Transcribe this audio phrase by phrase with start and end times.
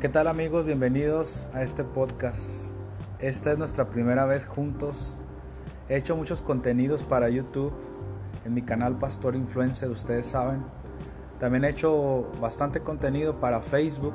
[0.00, 0.64] ¿Qué tal amigos?
[0.64, 2.70] Bienvenidos a este podcast.
[3.18, 5.18] Esta es nuestra primera vez juntos.
[5.88, 7.72] He hecho muchos contenidos para YouTube
[8.44, 10.64] en mi canal Pastor Influencer, ustedes saben.
[11.40, 14.14] También he hecho bastante contenido para Facebook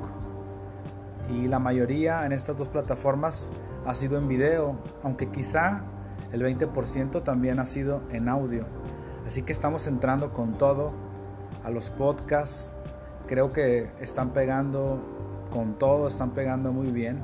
[1.30, 3.52] y la mayoría en estas dos plataformas
[3.86, 5.84] ha sido en video, aunque quizá
[6.32, 8.66] el 20% también ha sido en audio.
[9.28, 10.94] Así que estamos entrando con todo
[11.62, 12.74] a los podcasts.
[13.28, 15.14] Creo que están pegando
[15.54, 17.20] con todo, están pegando muy bien.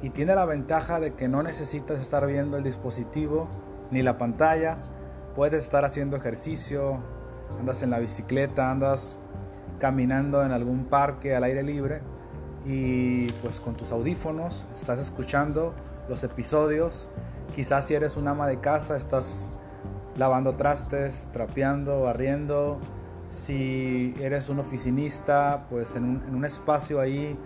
[0.00, 3.48] Y tiene la ventaja de que no necesitas estar viendo el dispositivo
[3.90, 4.76] ni la pantalla.
[5.34, 7.00] Puedes estar haciendo ejercicio,
[7.58, 9.18] andas en la bicicleta, andas
[9.80, 12.02] caminando en algún parque al aire libre
[12.64, 15.74] y pues con tus audífonos estás escuchando
[16.08, 17.10] los episodios.
[17.54, 19.50] Quizás si eres un ama de casa estás
[20.16, 22.78] lavando trastes, trapeando, barriendo,
[23.30, 27.38] si eres un oficinista, pues en un, espacio ahí,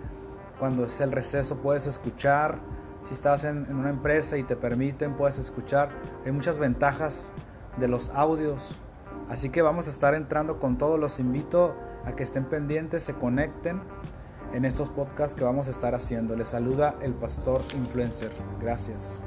[0.59, 2.59] cuando es el receso, puedes escuchar.
[3.03, 5.89] Si estás en, en una empresa y te permiten, puedes escuchar.
[6.25, 7.31] Hay muchas ventajas
[7.77, 8.81] de los audios.
[9.29, 10.99] Así que vamos a estar entrando con todos.
[10.99, 13.81] Los invito a que estén pendientes, se conecten
[14.53, 16.35] en estos podcasts que vamos a estar haciendo.
[16.35, 18.31] Les saluda el pastor influencer.
[18.59, 19.21] Gracias.